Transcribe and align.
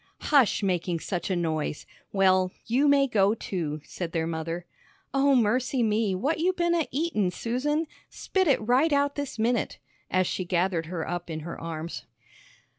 "Hush 0.33 0.63
making 0.63 0.99
such 0.99 1.29
a 1.29 1.35
noise! 1.35 1.85
Well, 2.11 2.51
you 2.65 2.87
may 2.87 3.05
go, 3.05 3.35
too," 3.35 3.81
said 3.83 4.13
their 4.13 4.25
mother. 4.25 4.65
"Oh, 5.13 5.35
mercy 5.35 5.83
me, 5.83 6.15
what 6.15 6.39
you 6.39 6.53
been 6.53 6.73
a 6.73 6.87
eatin', 6.89 7.29
Susan? 7.29 7.85
Spit 8.09 8.47
it 8.47 8.59
right 8.67 8.91
out 8.91 9.13
this 9.13 9.37
minute," 9.37 9.77
as 10.09 10.25
she 10.25 10.43
gathered 10.43 10.87
her 10.87 11.07
up 11.07 11.29
in 11.29 11.41
her 11.41 11.61
arms. 11.61 12.05